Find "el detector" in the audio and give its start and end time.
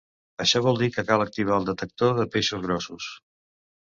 1.63-2.17